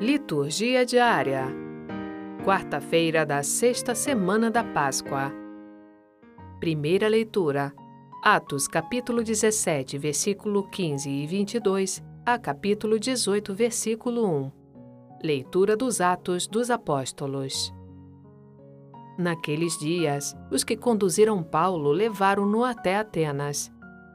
[0.00, 1.44] Liturgia diária.
[2.42, 5.30] Quarta-feira da sexta semana da Páscoa.
[6.58, 7.70] Primeira leitura.
[8.24, 14.52] Atos, capítulo 17, versículo 15 e 22, a capítulo 18, versículo 1.
[15.22, 17.70] Leitura dos Atos dos Apóstolos.
[19.18, 23.70] Naqueles dias, os que conduziram Paulo levaram-no até Atenas.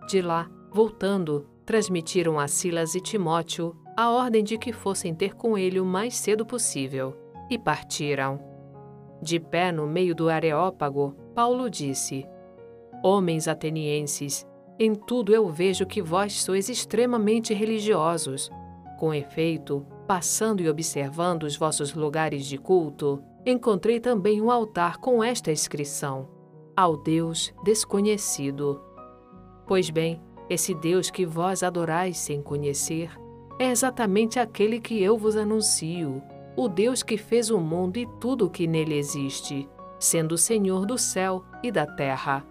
[0.09, 5.57] De lá, voltando, transmitiram a Silas e Timóteo a ordem de que fossem ter com
[5.57, 7.15] ele o mais cedo possível,
[7.49, 8.39] e partiram.
[9.21, 12.27] De pé no meio do Areópago, Paulo disse:
[13.01, 14.45] Homens atenienses,
[14.77, 18.49] em tudo eu vejo que vós sois extremamente religiosos.
[18.99, 25.23] Com efeito, passando e observando os vossos lugares de culto, encontrei também um altar com
[25.23, 26.27] esta inscrição:
[26.75, 28.81] Ao Deus desconhecido.
[29.65, 33.09] Pois bem, esse Deus que vós adorais sem conhecer
[33.57, 36.21] é exatamente aquele que eu vos anuncio,
[36.57, 40.85] o Deus que fez o mundo e tudo o que nele existe, sendo o Senhor
[40.85, 42.45] do céu e da terra.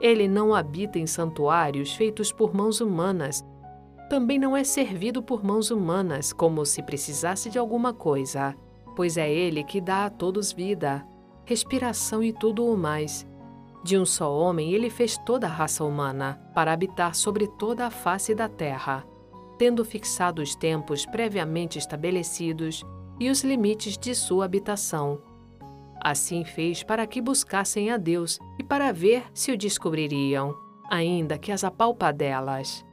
[0.00, 3.44] Ele não habita em santuários feitos por mãos humanas,
[4.10, 8.54] também não é servido por mãos humanas, como se precisasse de alguma coisa,
[8.96, 11.06] pois é Ele que dá a todos vida,
[11.44, 13.26] respiração e tudo o mais.
[13.82, 17.90] De um só homem, ele fez toda a raça humana, para habitar sobre toda a
[17.90, 19.04] face da terra
[19.62, 22.84] tendo fixado os tempos previamente estabelecidos
[23.20, 25.22] e os limites de sua habitação.
[26.02, 30.52] Assim fez para que buscassem a Deus e para ver se o descobririam,
[30.90, 32.84] ainda que as apalpadelas.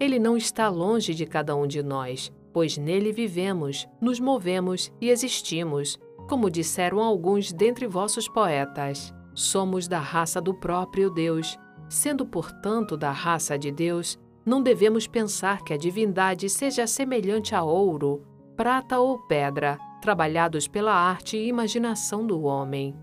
[0.00, 5.10] Ele não está longe de cada um de nós, pois nele vivemos, nos movemos e
[5.10, 9.12] existimos, como disseram alguns dentre vossos poetas.
[9.34, 11.58] Somos da raça do próprio Deus.
[11.86, 17.62] Sendo, portanto, da raça de Deus, não devemos pensar que a divindade seja semelhante a
[17.62, 18.22] ouro,
[18.56, 22.94] prata ou pedra, trabalhados pela arte e imaginação do homem.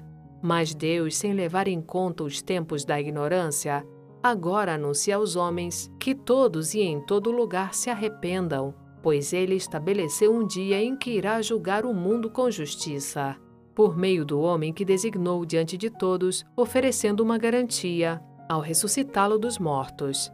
[0.41, 3.85] Mas Deus, sem levar em conta os tempos da ignorância,
[4.21, 10.33] agora anuncia aos homens que todos e em todo lugar se arrependam, pois ele estabeleceu
[10.33, 13.35] um dia em que irá julgar o mundo com justiça,
[13.73, 19.57] por meio do homem que designou diante de todos, oferecendo uma garantia ao ressuscitá-lo dos
[19.57, 20.31] mortos.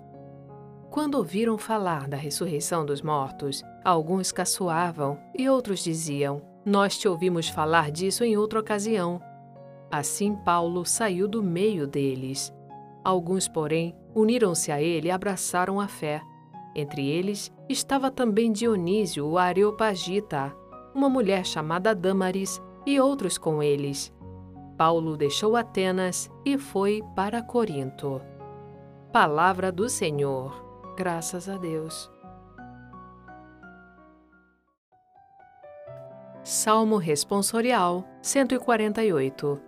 [0.89, 7.49] Quando ouviram falar da ressurreição dos mortos, alguns caçoavam e outros diziam: Nós te ouvimos
[7.49, 9.21] falar disso em outra ocasião.
[9.91, 12.53] Assim Paulo saiu do meio deles.
[13.03, 16.21] Alguns, porém, uniram-se a ele e abraçaram a fé.
[16.75, 20.53] Entre eles estava também Dionísio, o Areopagita,
[20.93, 24.13] uma mulher chamada Dâmaris e outros com eles.
[24.77, 28.21] Paulo deixou Atenas e foi para Corinto.
[29.11, 30.66] Palavra do Senhor.
[30.97, 32.09] Graças a Deus.
[36.43, 39.61] Salmo Responsorial 148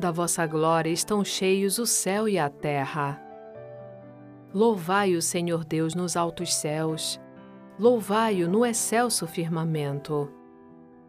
[0.00, 3.22] Da vossa glória estão cheios o céu e a terra.
[4.54, 7.20] Louvai o Senhor Deus nos altos céus,
[7.78, 10.32] louvai-o no excelso firmamento.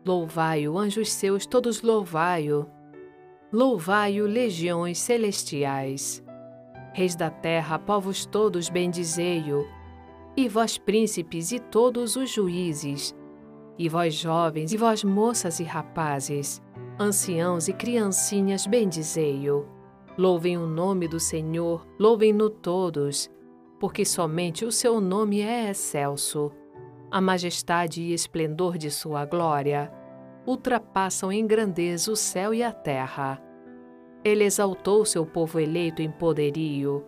[0.06, 2.68] Louvai-o, anjos seus, todos louvai-o.
[3.50, 6.22] Louvai-o, legiões celestiais.
[6.94, 9.68] Reis da terra, povos todos, bendizei-o.
[10.36, 13.16] E vós, príncipes, e todos os juízes,
[13.78, 16.62] e vós, jovens, e vós, moças e rapazes,
[17.00, 19.66] anciãos e criancinhas, bendizei-o.
[20.18, 23.30] Louvem o nome do Senhor, louvem-no todos,
[23.80, 26.52] porque somente o seu nome é excelso.
[27.10, 29.92] A majestade e esplendor de sua glória
[30.46, 33.42] ultrapassam em grandeza o céu e a terra.
[34.24, 37.06] Ele exaltou seu povo eleito em poderio.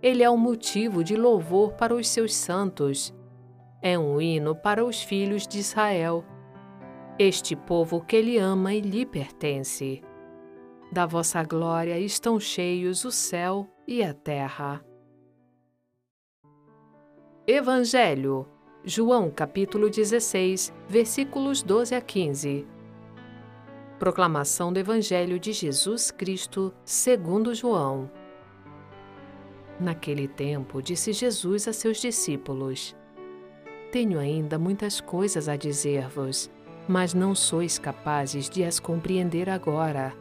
[0.00, 3.14] Ele é um motivo de louvor para os seus santos.
[3.80, 6.24] É um hino para os filhos de Israel.
[7.18, 10.02] Este povo que ele ama e lhe pertence.
[10.92, 14.84] Da vossa glória estão cheios o céu e a terra.
[17.46, 18.46] Evangelho,
[18.84, 22.66] João capítulo 16, versículos 12 a 15.
[24.02, 28.10] Proclamação do Evangelho de Jesus Cristo, segundo João.
[29.78, 32.96] Naquele tempo, disse Jesus a seus discípulos:
[33.92, 36.50] Tenho ainda muitas coisas a dizer-vos,
[36.88, 40.12] mas não sois capazes de as compreender agora.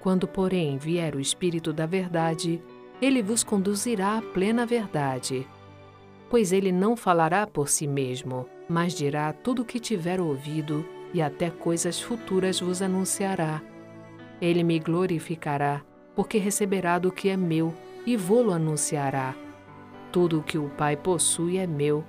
[0.00, 2.62] Quando, porém, vier o Espírito da Verdade,
[3.02, 5.46] ele vos conduzirá à plena verdade.
[6.30, 10.82] Pois ele não falará por si mesmo, mas dirá tudo o que tiver ouvido
[11.14, 13.62] e até coisas futuras vos anunciará.
[14.40, 15.80] Ele me glorificará,
[16.14, 17.72] porque receberá do que é meu
[18.04, 19.34] e vô-lo anunciará.
[20.10, 22.04] Tudo o que o Pai possui é meu.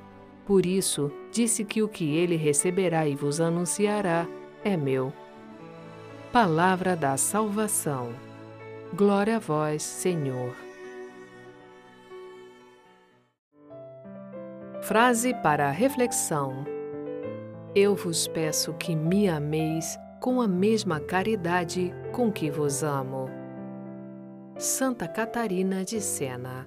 [0.45, 4.27] Por isso, disse que o que ele receberá e vos anunciará
[4.63, 5.13] é meu.
[6.31, 8.09] Palavra da salvação.
[8.93, 10.55] Glória a vós, Senhor.
[14.81, 16.74] Frase para reflexão:
[17.75, 23.29] Eu vos peço que me ameis com a mesma caridade com que vos amo.
[24.57, 26.65] Santa Catarina de Sena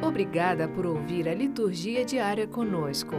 [0.00, 3.16] Obrigada por ouvir a liturgia diária conosco.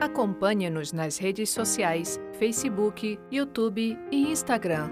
[0.00, 4.90] Acompanhe-nos nas redes sociais, Facebook, YouTube e Instagram.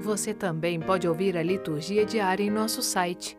[0.00, 3.38] Você também pode ouvir a liturgia diária em nosso site